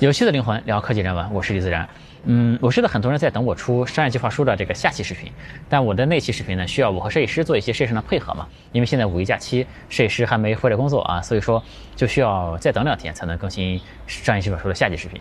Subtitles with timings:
[0.00, 1.88] 有趣的灵魂聊科技人文，我是李自然。
[2.24, 5.30] 嗯，我知道很多人在等我出商业计划书的这个下期视频，
[5.68, 8.48] 但我的那期视频呢，需要我和设计师做一些设计上的配合嘛。
[8.72, 11.62] 因为现在五一假期，设计师还没回来工作啊，所以说
[11.94, 15.20] 就需要再等两天才能更新商业计划书的下期视频。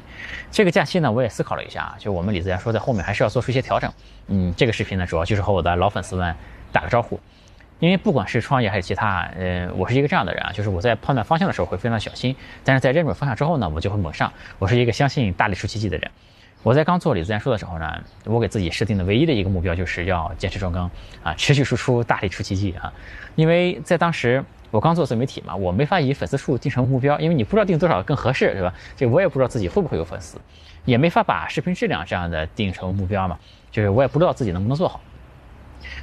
[0.51, 3.91] 这个假期呢，我也思考了一下啊，就我们李自然说在后面还是要做出一些调整。
[4.27, 6.33] 嗯，这个视频呢，主要就是和我的老粉丝们
[6.71, 7.19] 打个招呼。
[7.79, 14.31] 因为不管是创业还是其他，呃，我是一个这样的人啊，就是我在判断方向的时候会非常小心，但是在认准方向之后呢，我就会猛上。
[14.57, 16.09] 我是一个相信大力出奇迹的人。
[16.61, 20.89] 我在刚做李自然说的时候呢，我给自己设定的唯一的一个目标就是要坚持重更
[21.21, 22.93] 啊，持续输出，大力出奇迹啊。
[23.35, 28.73] 因为在当时我刚做自媒体嘛，我没法以粉丝数定成目标，因为你不知道定多少更合适，是吧？
[28.95, 30.39] 这我也不知道自己会不会有粉丝，
[30.85, 33.37] 也没法把视频质量这样的定成目标嘛，
[33.69, 35.01] 就是我也不知道自己能不能做好。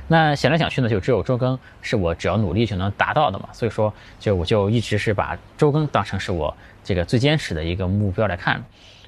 [0.09, 8.63] 那想来想去呢，就只有周更是我只要努力就能达到的嘛，所以说就我就一直是把周更当成是我这个最坚持的一个目标来看。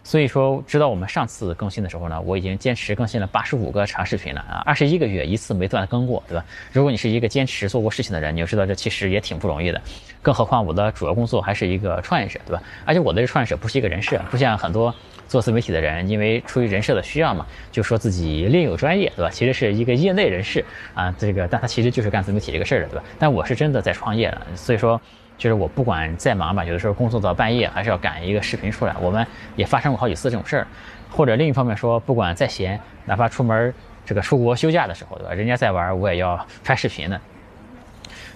[0.04, 6.44] 所以说，直到我们上次更新的时候呢，我已经坚持更新了八十五个长视频了啊，二十一个月一次没断更过，对吧？
[6.72, 9.80] 如果你是一个坚持做过事情的人，你就知道这其实也挺不容易的。
[10.20, 12.62] 更何况我的主要工作还是一个创业者，对吧？
[12.84, 14.92] 而且我的这创业者不是一个人设，不像很多
[15.28, 19.30] 做自媒体的人，因为出于人设的需要嘛，就说自己另有专业，对吧？
[19.30, 20.64] 其实是一个业内人士
[20.94, 23.04] 啊，这个但他其实就是干自媒体这个事儿的，对吧？
[23.20, 25.00] 但我是真的在创业了，所以说。
[25.42, 28.94] 就是我不管再忙吧，有的时候工作到半夜还是要赶一个视频出来。
[29.00, 29.26] 我们
[29.56, 30.66] 也发生过好几次这种事儿，
[31.10, 33.74] 或者另一方面说，不管再闲，哪怕出门
[34.06, 35.34] 这个出国休假的时候，对吧？
[35.34, 37.20] 人家在玩，我也要拍视频的。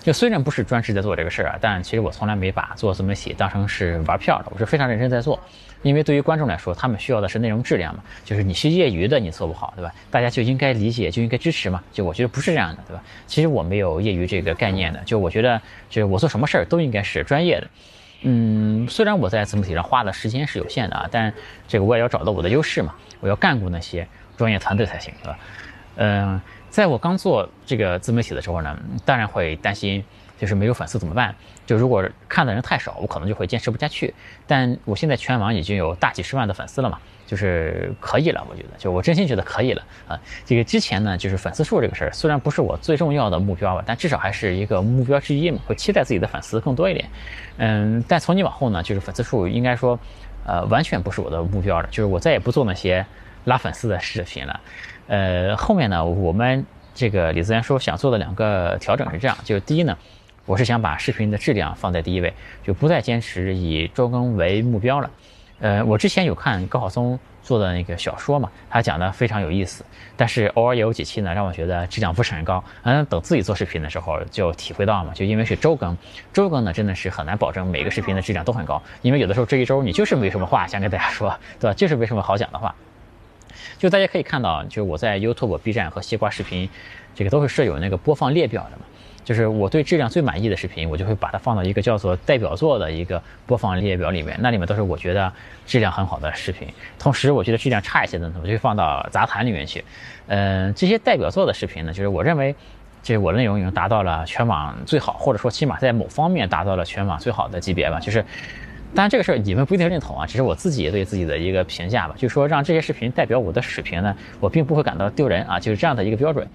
[0.07, 5.37] 就虽然不是专职在做这个事儿啊，但其实我从来没把做自媒体当成是玩票的，我是非常认真在做。
[5.83, 9.93] 因为对于观众来说，他们需要的是内容质量嘛，就是你是业余的，你做不好，对吧？
[10.09, 11.83] 大家就应该理解，就应该支持嘛。
[11.93, 13.03] 就我觉得不是这样的，对吧？
[13.27, 17.67] 其实我没有业余这个概念的，就我觉得，就是我做什么事儿都应该是专业的。
[18.21, 21.35] 嗯，虽然我在自媒体上花的时间是有限的啊，但
[21.67, 25.37] 这个我也要找到我的优势嘛，我要干过那些专业团队才行，对吧？
[25.97, 30.05] 嗯，在我刚做这个自媒体的时候呢，当然会担心。
[30.39, 31.35] 就是没有粉丝怎么办？
[31.65, 34.13] 就如果看的人太少，我可能就会坚持不下去。
[34.47, 38.47] 但我现在全网已经有大几十万的粉丝了嘛，就是可以了。
[38.51, 40.21] 我觉得，就我真心觉得可以了啊。
[40.45, 47.09] 这个之前呢，就是粉丝数这个事儿，虽然不是我最重要的目标吧，但至少还是一个目标之一嘛，会期待自己的粉丝更多一点。
[47.57, 49.99] 嗯，但从今往后呢，就是粉丝数应该说，
[50.45, 51.89] 呃，完全不是我的目标了。
[51.91, 53.07] 就是我再也不做那些
[53.47, 54.61] 拉粉丝的视频了。
[55.09, 56.65] 呃，后面呢，我们
[56.95, 59.97] 这个李自然说想做的两个调整是这样，就是第一呢。
[60.45, 65.11] 我是想把视频的质量放在第一位，就不再坚持以周更为目标了。
[65.59, 69.85] 呃，我之前有看高晓松做的那个小说嘛，他讲的非常有意思，
[70.17, 72.63] 但是偶尔也有几期呢，让我觉得质量不是很高。
[72.85, 75.99] 嗯，等自己做视频的时候就体会到嘛，就因为是周更，
[76.33, 81.75] 周更呢真的是很难保证每个视频的质量都很高，因为有的时候这一周你就是没什么话想跟大家说，对吧？
[81.75, 82.73] 就是没什么好讲的话。
[83.79, 86.69] 就大家可以看到，就是我在 YouTube、B 站和西瓜视频，
[87.15, 88.85] 这个都是设有那个播放列表的嘛。
[89.25, 95.33] 就是我对质量最满意的视频，我就会把它放到一个叫做代表作的一个播放列表里面，那里面都是我觉得
[95.67, 96.69] 质量很好的视频。
[96.97, 99.85] 同时，我觉得质量差一些的，我就会放到杂谈里面去。
[100.29, 102.55] 嗯，这些代表作的视频呢，就是我认为，
[103.03, 107.99] 这我的内容已经达到了全网最好，或者说起码在某方面达到了全网最好的级别吧。
[107.99, 108.25] 就是，
[108.97, 112.15] 当然这个事儿你们不一定认同啊，只是我自己对自己的一个评价吧。
[112.17, 116.49] 就是说，让这些视频代表我的水平呢，我并不会感到丢人啊，就是这样的一个标准。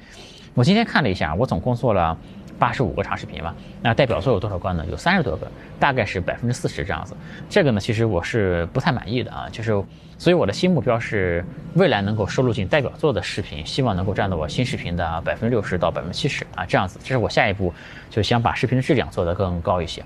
[0.56, 2.18] 我今天看了一下，我总共做了。
[2.59, 4.85] 八十五个长视频嘛，那代表作有多少个呢？
[4.91, 7.18] 有三十多个，大概是百分之四十这样子。
[7.50, 9.72] 这个呢，其实我是不太满意的啊，就是，
[10.19, 17.73] 所以我的新目标是未来能够收录进代表作的视频，希望能够占到我新视频的百分之六十到百分之七十啊，这样子，这是我下一步
[18.12, 20.03] 就想把视频的质量做得更高一些。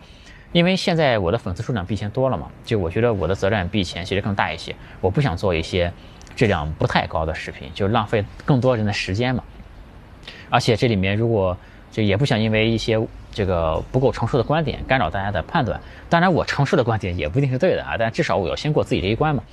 [0.52, 5.92] 因为现在我的粉丝数量比以前多了嘛，就我觉得我的责任比以前其实更大一些，我不想做一些
[6.36, 9.44] 质量不太高的视频，就浪费更多人的时间嘛。
[10.50, 11.58] 而且这里面如果
[11.92, 13.00] 就也不想因为一些
[13.32, 15.80] 这个不够成熟的观点干扰大家的判断。
[16.10, 19.44] 当然，我成熟的观点也不一定是对的啊，但至少我要先过自己这一关嘛。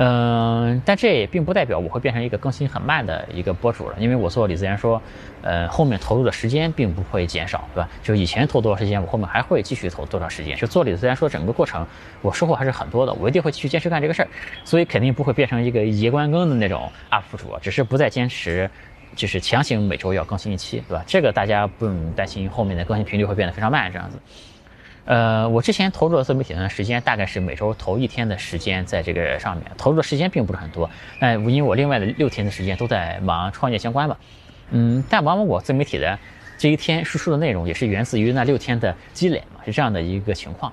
[0.00, 5.02] 嗯，但这也并不代表我会变成一个更新很慢的一个博主了，因为我做李自然说，
[5.42, 7.88] 呃，后面投入的时间并不会减少，对吧？
[8.00, 10.56] 就以前投多少时间，我后面还会继续投多少时间。
[10.56, 11.84] 就做李自然说整个过程，
[12.22, 14.28] 我收获还是很多的，我一定会继续坚持干这个事儿，
[14.64, 18.70] 所以肯定不会变成一个一关更的那种 UP 主，只是不再坚持。
[19.16, 21.02] 就是强行每周要更新一期，对吧？
[21.04, 24.16] 这个大家不用担心，后面的更新频率会变得非常慢，这样子。
[25.08, 30.90] 呃，我之前投入的自媒体的时间大概是每周投一天的时间在这个上面，投入的时间并不是很多。
[31.18, 34.18] 那因为我另外的六天的时间都在忙创业相关吧，
[34.70, 36.18] 嗯，但往往我自媒体的
[36.58, 40.70] 这一天输出的内容也是源自于那六天的积累嘛，是这样的一个情况。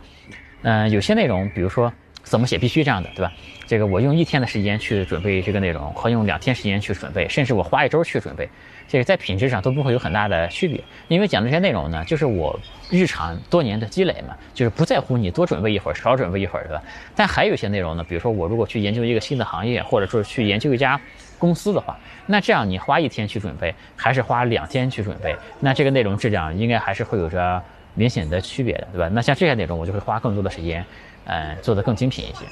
[0.63, 1.91] 嗯，有些内容，比如说。
[2.25, 3.31] 怎么写必须这样的，对吧？
[3.67, 8.47] 这个我用一天的时间去准备这个内容，和用两天时间去准备，甚至我花一周去准备，
[8.87, 10.83] 这个在品质上都不会有很大的区别。
[11.07, 16.83] 因为讲这些内容呢，就是我日常多年的积累嘛，就是不在乎你多准备一会儿，少准备一会儿，对吧？
[17.15, 20.99] 但还有一些内容呢，比如说我如果去研究一个新的行业，或者说去研究一家
[21.39, 21.97] 公司的话，
[22.27, 27.61] 那这样你花一天去准备，还是花两天去准备，那这个内容质量应该还是会有着
[27.95, 29.09] 明显的区别的，对吧？
[29.11, 30.85] 那像这些内容，我就会花更多的时间，
[31.25, 32.45] 呃，做得更精品一些。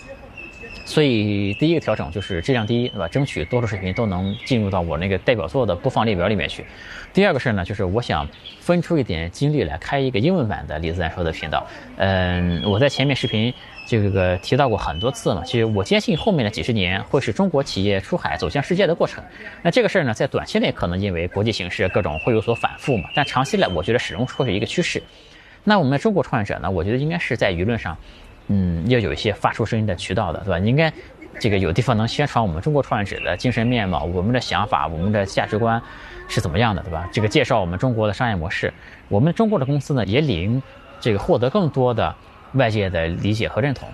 [0.86, 3.08] 所以第一个调整就是质量第一，对吧？
[3.08, 6.66] 争取多数视频都能进入到我那个代表作的播放列表里面去。
[7.14, 8.28] 第二个事儿呢，就是我想
[8.60, 11.66] 分出一点精力来开一个英文版的李自然说的频道。
[11.96, 13.54] 嗯，我在前面视频
[13.88, 15.42] 这个提到过很多次嘛。
[15.46, 19.24] 其实我坚信后面的几十年会是中国企业出海走向世界的过程。
[19.62, 25.02] 那这个事儿呢，在短期内可能因为国际形势各种会有所反复嘛，但长期来我觉得始终会是一个趋势。
[25.64, 27.98] 那我们中国创业者呢，我觉得应该是在舆论上。
[28.48, 30.60] 嗯，要有一些发出声音的渠道的，对吧？
[30.60, 30.92] 你应该
[31.40, 35.82] 这个有地方能宣传我们中国创业者的精神面貌，我们的想法，我们的价值观
[36.28, 37.10] 是怎么样的，对吧？
[37.12, 38.74] 这个介绍我们中国的商业模式，
[39.10, 40.62] 我们中国的公司呢，也理应
[41.00, 42.14] 这个获得更多的
[42.54, 43.88] 外界的理解和认同。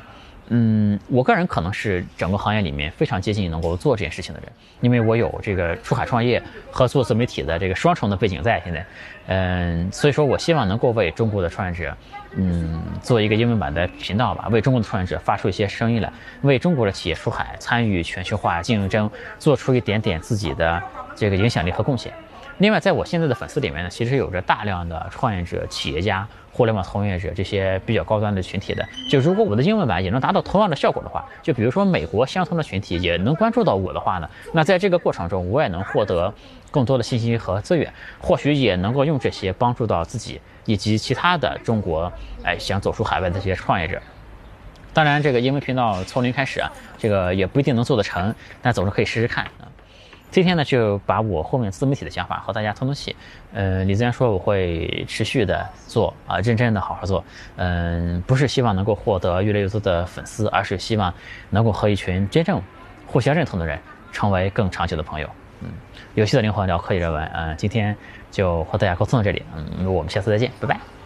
[0.52, 4.52] 嗯，我个人可能是整个行业里面非常接近能够做这件事情的人，
[4.82, 6.42] 因为我有这个出海创业
[6.72, 8.86] 和做自媒体的这个双重的背景在现在，
[9.28, 11.96] 嗯，所以说我希望能够为中国的创业者，
[12.36, 16.12] 嗯，做一个英文版的频道吧，为中国的创业者发出一些声音来，
[16.42, 20.82] 为中国的企业出海参与全球化竞争，做出一点点自己的
[21.16, 22.12] 这个影响力和贡献。
[22.60, 26.28] 另外，在我现在的粉丝里面呢，其实有着大量的创业者、企业家。
[26.52, 36.34] 互联网从业者这些比较高端的群体的，就如果我的英文版也能达到同样的效果的话，就比如说美国相同的群体也能关注到我的话呢，那在这个过程中，我也能获得
[36.70, 42.12] 更多的信息和资源，或许也能够用这些帮助到自己以及其他的中国
[42.44, 44.02] 哎想走出海外的这些创业者。
[44.94, 49.70] 当然，这个英文频道从零开始啊，这个也不一定能做得成，但总是可以试试看啊。
[50.32, 53.16] 今天呢，就把我后面自媒体的想法和大家通通气。
[53.52, 57.24] 呃，李自然说我会持续的做啊，认真的好好做。
[57.56, 61.12] 嗯，不是希望能够获得越来越多的粉丝，而是希望
[61.50, 62.62] 能够和一群真正
[63.08, 63.80] 互相认同的人
[64.12, 65.28] 成为更长久的朋友。
[65.62, 65.70] 嗯，
[66.14, 67.26] 有趣的灵魂聊科技人文。
[67.34, 67.96] 嗯，今天
[68.30, 69.42] 就和大家沟通到这里。
[69.56, 70.99] 嗯，我们下次再见，拜拜。